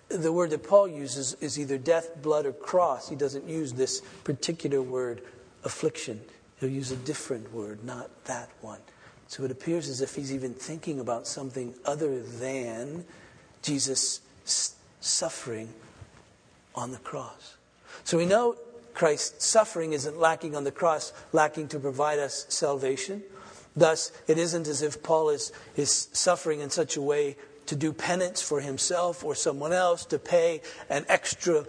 [0.09, 3.09] the word that Paul uses is either death, blood, or cross.
[3.09, 5.21] He doesn't use this particular word,
[5.63, 6.21] affliction.
[6.59, 8.79] He'll use a different word, not that one.
[9.27, 13.05] So it appears as if he's even thinking about something other than
[13.61, 14.21] Jesus'
[14.99, 15.69] suffering
[16.73, 17.55] on the cross.
[18.03, 18.55] So we know
[18.99, 23.23] Christ's suffering isn't lacking on the cross, lacking to provide us salvation.
[23.73, 27.93] Thus, it isn't as if Paul is, is suffering in such a way to do
[27.93, 30.59] penance for himself or someone else, to pay
[30.89, 31.63] an extra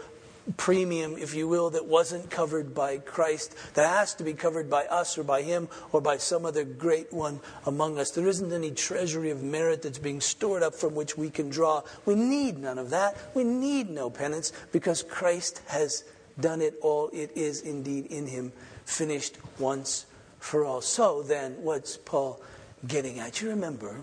[0.57, 4.87] premium, if you will, that wasn't covered by Christ, that has to be covered by
[4.87, 8.11] us or by Him or by some other great one among us.
[8.11, 11.83] There isn't any treasury of merit that's being stored up from which we can draw.
[12.07, 13.17] We need none of that.
[13.37, 16.03] We need no penance because Christ has
[16.39, 17.09] done it all.
[17.13, 18.53] It is indeed in him,
[18.85, 20.07] finished once
[20.39, 20.81] for all.
[20.81, 22.41] So then, what's Paul
[22.87, 23.41] getting at?
[23.41, 23.97] You remember,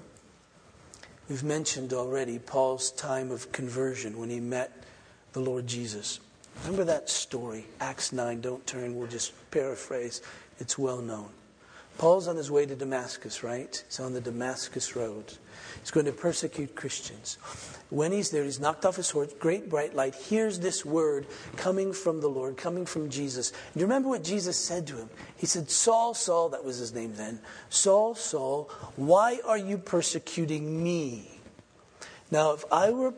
[1.30, 4.84] we've mentioned already Paul's time of conversion when he met
[5.34, 6.20] the Lord Jesus.
[6.64, 10.22] Remember that story, Acts 9, don't turn, we'll just paraphrase,
[10.60, 11.30] it's well known.
[11.98, 13.84] Paul's on his way to Damascus, right?
[13.88, 15.34] He's on the Damascus Road.
[15.82, 17.38] He's going to persecute Christians.
[17.90, 21.94] When he's there, he's knocked off his horse, great bright light, hears this word coming
[21.94, 23.52] from the Lord, coming from Jesus.
[23.74, 25.10] And you remember what Jesus said to him?
[25.38, 30.84] He said, Saul, Saul, that was his name then, Saul, Saul, why are you persecuting
[30.84, 31.32] me?
[32.30, 33.14] Now, if I were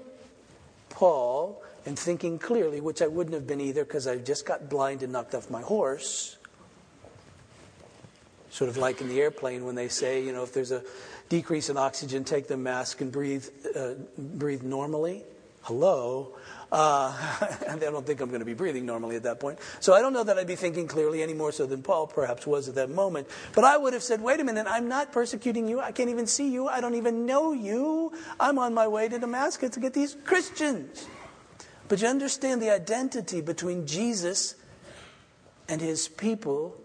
[0.90, 5.02] Paul and thinking clearly, which I wouldn't have been either because I just got blind
[5.02, 6.38] and knocked off my horse,
[8.52, 10.84] sort of like in the airplane when they say, you know, if there's a
[11.30, 15.24] decrease in oxygen, take the mask and breathe, uh, breathe normally.
[15.62, 16.36] Hello.
[16.72, 17.16] Uh,
[17.68, 19.60] and I don't think I'm going to be breathing normally at that point.
[19.80, 22.46] So I don't know that I'd be thinking clearly any more so than Paul perhaps
[22.46, 23.28] was at that moment.
[23.54, 25.80] But I would have said, wait a minute, I'm not persecuting you.
[25.80, 26.68] I can't even see you.
[26.68, 28.14] I don't even know you.
[28.40, 31.08] I'm on my way to Damascus to get these Christians.
[31.88, 34.56] But you understand the identity between Jesus
[35.68, 36.76] and his people,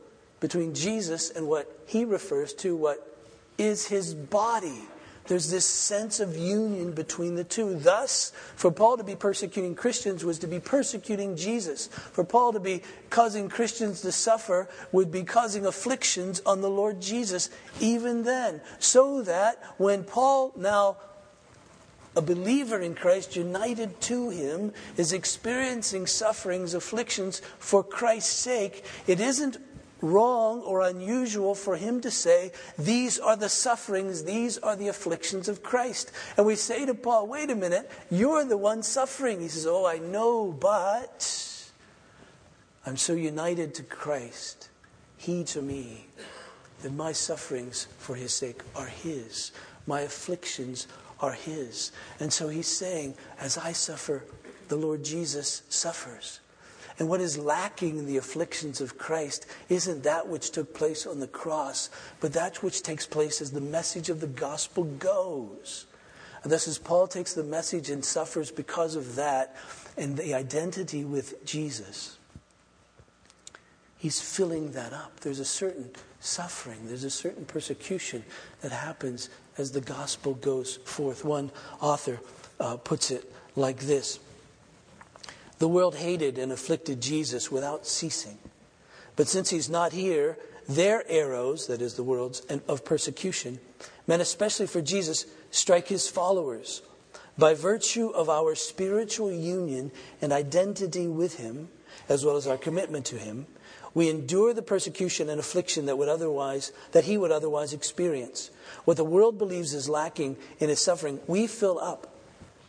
[0.41, 3.14] between Jesus and what he refers to, what
[3.59, 4.83] is his body.
[5.27, 7.77] There's this sense of union between the two.
[7.77, 11.87] Thus, for Paul to be persecuting Christians was to be persecuting Jesus.
[11.87, 17.01] For Paul to be causing Christians to suffer would be causing afflictions on the Lord
[17.01, 17.49] Jesus
[17.81, 18.61] even then.
[18.79, 20.99] So that when Paul, now
[22.15, 29.21] a believer in Christ, united to him, is experiencing sufferings, afflictions for Christ's sake, it
[29.21, 29.57] isn't
[30.05, 35.49] wrong or unusual for him to say, These are the sufferings, these are the afflictions
[35.49, 36.13] of Christ.
[36.37, 39.41] And we say to Paul, Wait a minute, you're the one suffering.
[39.41, 41.61] He says, Oh, I know, but
[42.87, 44.69] I'm so united to Christ,
[45.17, 46.07] he to me,
[46.83, 49.53] that my sufferings for his sake are his,
[49.87, 50.87] my afflictions
[51.21, 51.93] are his.
[52.21, 54.25] And so he's saying, As I suffer,
[54.69, 56.41] the Lord Jesus suffers.
[56.99, 61.19] And what is lacking in the afflictions of Christ isn't that which took place on
[61.19, 65.87] the cross, but that which takes place as the message of the gospel goes.
[66.45, 69.57] And thus, as Paul takes the message and suffers because of that
[69.97, 72.19] and the identity with Jesus,
[73.97, 75.19] he's filling that up.
[75.21, 78.25] There's a certain suffering, there's a certain persecution
[78.61, 81.25] that happens as the gospel goes forth.
[81.25, 82.21] One author
[82.61, 84.21] uh, puts it like this
[85.59, 88.39] the world hated and afflicted Jesus without ceasing.
[89.17, 90.37] But since he's not here,
[90.69, 93.61] their arrows, that is the world's, of persecution,
[94.07, 96.83] meant especially for Jesus, strike his followers.
[97.37, 99.91] By virtue of our spiritual union
[100.23, 101.69] and identity with Him,
[102.09, 103.47] as well as our commitment to Him,
[103.93, 108.51] we endure the persecution and affliction that would otherwise that he would otherwise experience.
[108.85, 112.13] What the world believes is lacking in his suffering, we fill up.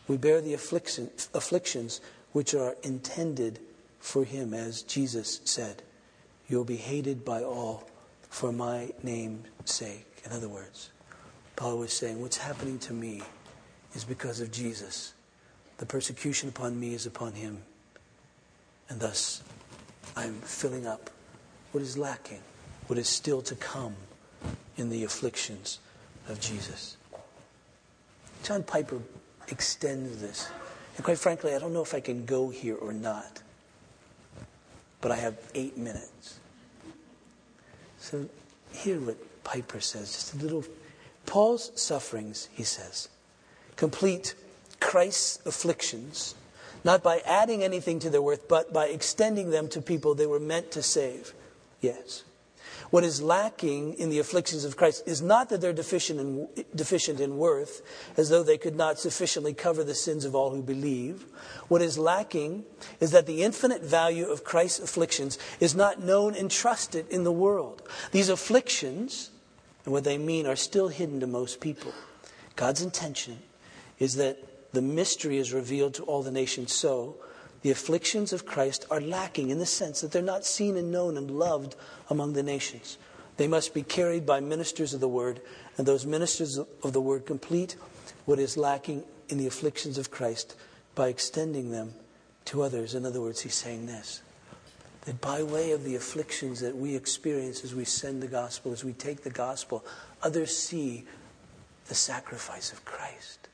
[0.06, 2.00] We bear the affliction, afflictions
[2.36, 3.58] which are intended
[3.98, 5.82] for him, as Jesus said.
[6.50, 7.88] You'll be hated by all
[8.28, 10.20] for my name's sake.
[10.22, 10.90] In other words,
[11.56, 13.22] Paul was saying, What's happening to me
[13.94, 15.14] is because of Jesus.
[15.78, 17.62] The persecution upon me is upon him.
[18.90, 19.42] And thus,
[20.14, 21.08] I'm filling up
[21.72, 22.42] what is lacking,
[22.86, 23.96] what is still to come
[24.76, 25.78] in the afflictions
[26.28, 26.98] of Jesus.
[28.42, 29.00] John Piper
[29.48, 30.50] extends this.
[30.96, 33.42] And quite frankly, I don't know if I can go here or not.
[35.00, 36.40] But I have eight minutes.
[37.98, 38.26] So
[38.72, 40.12] hear what Piper says.
[40.12, 40.64] Just a little.
[41.26, 43.08] Paul's sufferings, he says,
[43.74, 44.34] complete
[44.80, 46.34] Christ's afflictions,
[46.84, 50.40] not by adding anything to their worth, but by extending them to people they were
[50.40, 51.34] meant to save.
[51.80, 52.22] Yes.
[52.90, 57.20] What is lacking in the afflictions of Christ is not that they're deficient in, deficient
[57.20, 57.82] in worth,
[58.16, 61.24] as though they could not sufficiently cover the sins of all who believe.
[61.68, 62.64] What is lacking
[63.00, 67.32] is that the infinite value of Christ's afflictions is not known and trusted in the
[67.32, 67.82] world.
[68.12, 69.30] These afflictions,
[69.84, 71.92] and what they mean, are still hidden to most people.
[72.54, 73.38] God's intention
[73.98, 77.16] is that the mystery is revealed to all the nations so
[77.62, 81.16] the afflictions of Christ are lacking in the sense that they're not seen and known
[81.16, 81.74] and loved
[82.10, 82.98] among the nations.
[83.36, 85.40] They must be carried by ministers of the word,
[85.76, 87.76] and those ministers of the word complete
[88.24, 90.56] what is lacking in the afflictions of Christ
[90.94, 91.94] by extending them
[92.46, 92.94] to others.
[92.94, 94.22] In other words, he's saying this
[95.02, 98.84] that by way of the afflictions that we experience as we send the gospel, as
[98.84, 99.84] we take the gospel,
[100.20, 101.04] others see
[101.86, 103.48] the sacrifice of Christ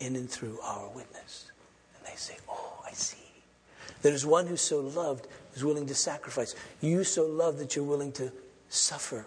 [0.00, 1.52] in and through our witness.
[1.96, 3.27] And they say, Oh, I see.
[4.02, 6.54] There's one who's so loved is willing to sacrifice.
[6.80, 8.32] You so love that you're willing to
[8.68, 9.26] suffer.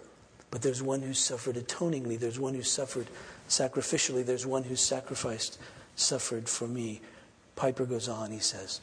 [0.50, 2.16] But there's one who suffered atoningly.
[2.16, 3.06] There's one who suffered
[3.48, 4.24] sacrificially.
[4.24, 5.58] There's one who sacrificed,
[5.96, 7.00] suffered for me.
[7.56, 8.80] Piper goes on, he says.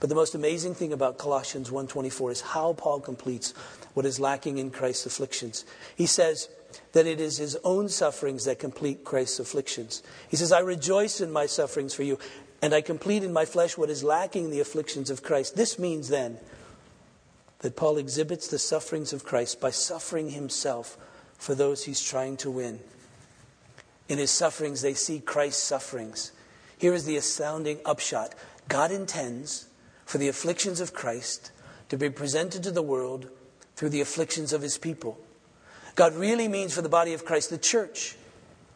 [0.00, 3.54] But the most amazing thing about Colossians 1:24 is how Paul completes
[3.94, 5.64] what is lacking in Christ's afflictions.
[5.94, 6.48] He says
[6.92, 10.02] that it is his own sufferings that complete Christ's afflictions.
[10.28, 12.18] He says, "I rejoice in my sufferings for you,
[12.62, 15.56] and I complete in my flesh what is lacking in the afflictions of Christ.
[15.56, 16.38] This means then
[17.58, 20.96] that Paul exhibits the sufferings of Christ by suffering himself
[21.36, 22.78] for those he's trying to win.
[24.08, 26.30] In his sufferings, they see Christ's sufferings.
[26.78, 28.34] Here is the astounding upshot
[28.68, 29.66] God intends
[30.06, 31.50] for the afflictions of Christ
[31.88, 33.28] to be presented to the world
[33.74, 35.18] through the afflictions of his people.
[35.94, 38.16] God really means for the body of Christ, the church,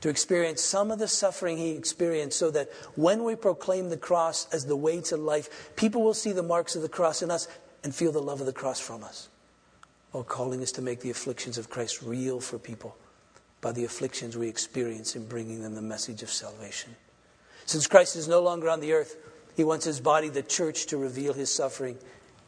[0.06, 4.46] to experience some of the suffering he experienced so that when we proclaim the cross
[4.52, 7.48] as the way to life, people will see the marks of the cross in us
[7.82, 9.28] and feel the love of the cross from us.
[10.12, 12.96] While calling us to make the afflictions of Christ real for people
[13.60, 16.94] by the afflictions we experience in bringing them the message of salvation.
[17.64, 19.16] Since Christ is no longer on the earth,
[19.56, 21.98] he wants his body, the church, to reveal his suffering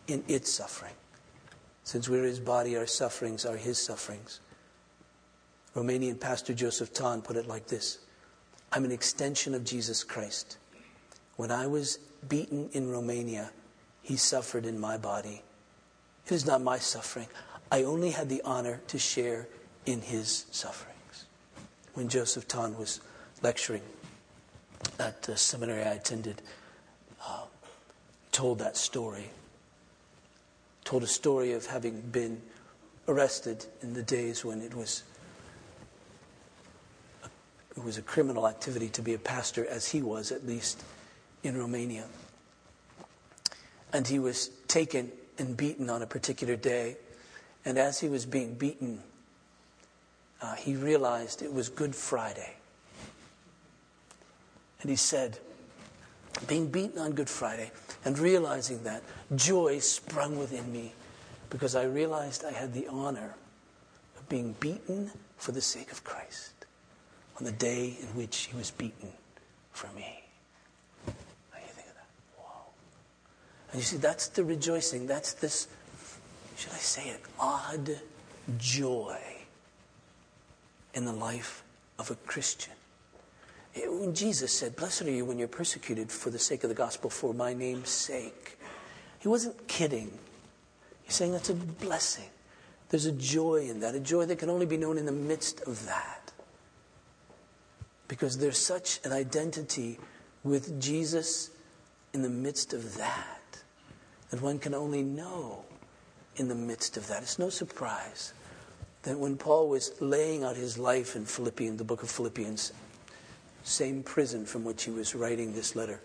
[0.06, 0.94] in its suffering.
[1.82, 4.38] Since we're his body, our sufferings are his sufferings.
[5.74, 7.98] Romanian pastor Joseph Ton put it like this
[8.72, 10.58] I'm an extension of Jesus Christ.
[11.36, 11.98] When I was
[12.28, 13.50] beaten in Romania,
[14.02, 15.42] he suffered in my body.
[16.26, 17.28] It is not my suffering.
[17.70, 19.46] I only had the honor to share
[19.86, 21.26] in his sufferings.
[21.94, 23.00] When Joseph Ton was
[23.42, 23.82] lecturing
[24.98, 26.42] at the seminary I attended,
[27.26, 27.44] uh,
[28.32, 29.30] told that story.
[30.84, 32.40] Told a story of having been
[33.06, 35.02] arrested in the days when it was
[37.76, 40.82] it was a criminal activity to be a pastor, as he was, at least
[41.42, 42.06] in Romania.
[43.92, 46.96] And he was taken and beaten on a particular day.
[47.64, 49.00] And as he was being beaten,
[50.42, 52.54] uh, he realized it was Good Friday.
[54.80, 55.38] And he said,
[56.46, 57.70] being beaten on Good Friday
[58.04, 59.02] and realizing that,
[59.36, 60.92] joy sprung within me
[61.50, 63.34] because I realized I had the honor
[64.16, 66.57] of being beaten for the sake of Christ
[67.39, 69.11] on the day in which he was beaten
[69.70, 70.22] for me.
[71.07, 72.07] How do you think of that?
[72.36, 72.62] Wow.
[73.70, 75.07] And you see, that's the rejoicing.
[75.07, 75.68] That's this,
[76.57, 78.01] should I say it, odd
[78.59, 79.18] joy
[80.95, 81.62] in the life
[81.99, 82.72] of a Christian.
[83.76, 87.09] When Jesus said, Blessed are you when you're persecuted for the sake of the gospel,
[87.09, 88.59] for my name's sake,
[89.20, 90.11] he wasn't kidding.
[91.05, 92.28] He's saying that's a blessing.
[92.89, 95.61] There's a joy in that, a joy that can only be known in the midst
[95.61, 96.28] of that
[98.09, 99.98] because there's such an identity
[100.42, 101.50] with Jesus
[102.14, 103.38] in the midst of that
[104.30, 105.64] that one can only know
[106.36, 107.22] in the midst of that.
[107.22, 108.32] It's no surprise
[109.02, 112.72] that when Paul was laying out his life in Philippians, the book of Philippians,
[113.62, 116.00] same prison from which he was writing this letter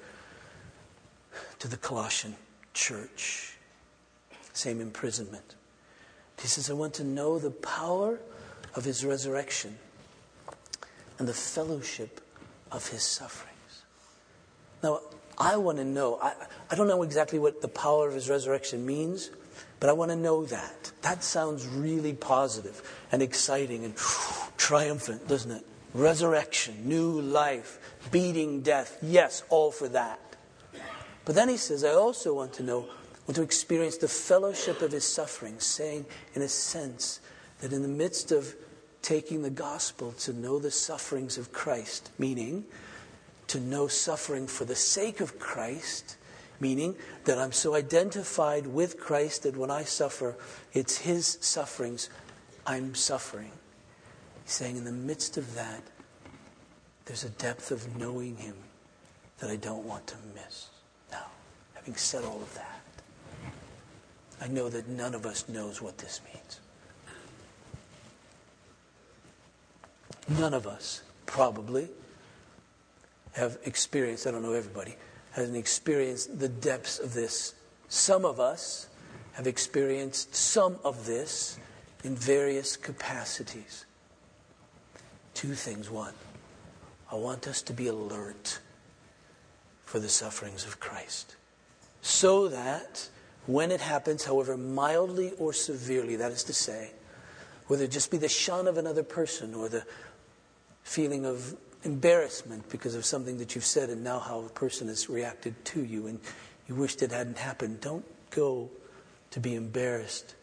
[1.60, 2.36] to the Colossian
[2.74, 3.58] church,
[4.54, 5.56] same imprisonment.
[6.40, 8.20] He says, I want to know the power
[8.76, 9.78] of his resurrection
[11.24, 12.20] and the fellowship
[12.70, 13.84] of his sufferings.
[14.84, 15.00] Now,
[15.38, 16.34] I want to know, I,
[16.70, 19.32] I don't know exactly what the power of his resurrection means,
[19.80, 20.92] but I want to know that.
[21.02, 22.82] That sounds really positive
[23.14, 23.96] and exciting and
[24.58, 25.66] triumphant, doesn't it?
[25.94, 27.80] Resurrection, new life,
[28.12, 28.98] beating death.
[29.02, 30.20] Yes, all for that.
[31.24, 32.80] But then he says, I also want to know,
[33.28, 37.22] want to experience the fellowship of his suffering, saying, in a sense,
[37.62, 38.56] that in the midst of
[39.04, 42.66] taking the gospel to know the sufferings of Christ, meaning
[43.48, 46.18] to know suffering for the sake of Christ,
[46.60, 46.96] meaning
[47.26, 50.36] that I'm so identified with Christ that when I suffer,
[50.74, 52.10] it's his sufferings
[52.66, 53.52] I'm suffering.
[54.44, 55.84] He's saying, in the midst of that,
[57.06, 58.56] there's a depth of knowing him
[59.40, 60.70] that I don't want to miss.
[61.12, 61.26] Now,
[61.74, 62.82] having said all of that,
[64.42, 66.60] I know that none of us knows what this means.
[70.40, 71.90] None of us probably
[73.34, 74.96] have experienced, I don't know everybody,
[75.32, 77.56] hasn't experienced the depths of this.
[77.88, 78.88] Some of us
[79.34, 81.60] have experienced some of this
[82.04, 83.86] in various capacities.
[85.34, 85.90] Two things.
[85.90, 86.14] One,
[87.12, 88.60] I want us to be alert
[89.86, 91.36] for the sufferings of Christ.
[92.02, 93.10] So that
[93.46, 96.92] when it happens, however mildly or severely, that is to say,
[97.68, 99.86] whether it just be the shun of another person or the
[100.84, 105.10] feeling of embarrassment because of something that you've said and now how a person has
[105.10, 106.20] reacted to you and
[106.68, 107.82] you wished it hadn't happened.
[107.82, 108.70] Don't go
[109.32, 110.36] to be embarrassed,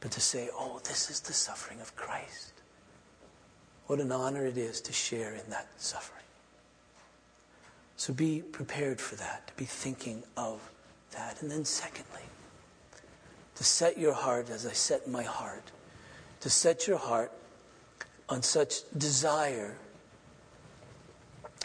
[0.00, 2.52] but to say, oh, this is the suffering of Christ.
[3.86, 6.22] What an honor it is to share in that suffering.
[7.96, 10.70] So be prepared for that, to be thinking of
[11.12, 11.42] that.
[11.42, 12.22] And then, secondly,
[13.56, 15.70] to set your heart as I set my heart,
[16.40, 17.32] to set your heart
[18.30, 19.76] on such desire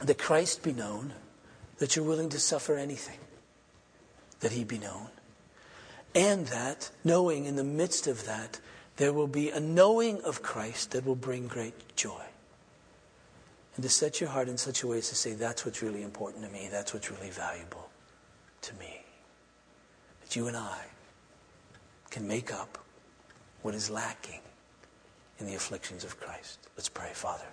[0.01, 1.13] that Christ be known,
[1.77, 3.19] that you're willing to suffer anything,
[4.39, 5.07] that he be known.
[6.15, 8.59] And that, knowing in the midst of that,
[8.97, 12.23] there will be a knowing of Christ that will bring great joy.
[13.75, 16.01] And to set your heart in such a way as to say, that's what's really
[16.01, 17.89] important to me, that's what's really valuable
[18.61, 19.01] to me.
[20.21, 20.85] That you and I
[22.09, 22.77] can make up
[23.61, 24.39] what is lacking
[25.39, 26.59] in the afflictions of Christ.
[26.77, 27.45] Let's pray, Father.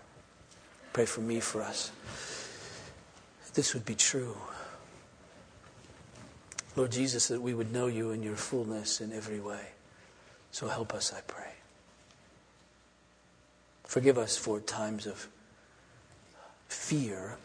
[0.93, 1.91] Pray for me, for us.
[3.55, 4.37] This would be true.
[6.75, 9.67] Lord Jesus, that we would know you in your fullness in every way.
[10.53, 11.53] So help us, I pray.
[13.85, 15.29] Forgive us for times of
[16.69, 17.37] fear.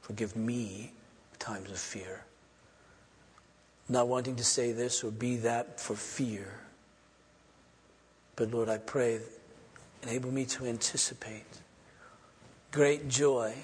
[0.00, 0.92] Forgive me
[1.38, 2.24] times of fear.
[3.88, 6.54] Not wanting to say this or be that for fear.
[8.36, 9.20] But Lord, I pray,
[10.02, 11.44] enable me to anticipate
[12.70, 13.54] great joy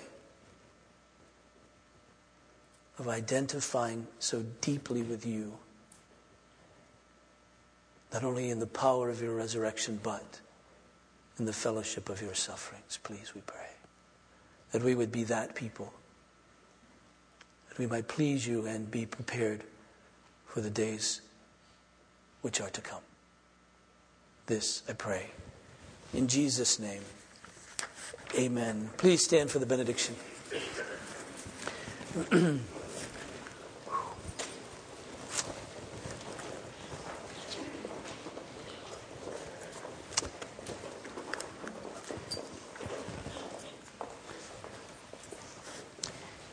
[2.99, 5.53] of identifying so deeply with you,
[8.13, 10.41] not only in the power of your resurrection, but
[11.39, 12.99] in the fellowship of your sufferings.
[13.03, 13.69] Please, we pray.
[14.73, 15.93] That we would be that people,
[17.69, 19.63] that we might please you and be prepared
[20.47, 21.21] for the days
[22.41, 23.03] which are to come.
[24.47, 25.27] This I pray.
[26.15, 27.03] In Jesus' name.
[28.39, 28.91] Amen.
[28.97, 30.15] Please stand for the benediction.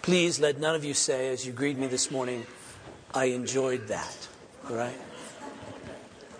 [0.01, 2.45] Please let none of you say, as you greet me this morning,
[3.13, 4.27] I enjoyed that.
[4.69, 4.99] All right?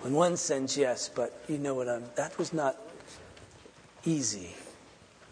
[0.03, 2.03] In one sense, yes, but you know what I'm.
[2.16, 2.78] That was not
[4.06, 4.56] easy.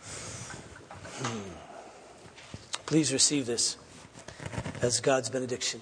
[0.02, 1.50] Hmm.
[2.86, 3.78] Please receive this
[4.82, 5.82] as God's benediction.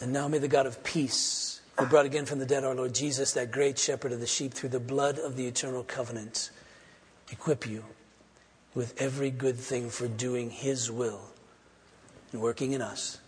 [0.00, 2.94] And now may the God of peace, who brought again from the dead our Lord
[2.94, 6.50] Jesus, that great shepherd of the sheep, through the blood of the eternal covenant,
[7.30, 7.84] equip you
[8.74, 11.22] with every good thing for doing his will
[12.32, 13.18] and working in us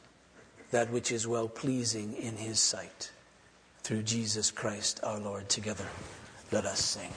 [0.70, 3.10] that which is well pleasing in his sight.
[3.82, 5.86] Through Jesus Christ our Lord, together,
[6.50, 7.12] let us sing.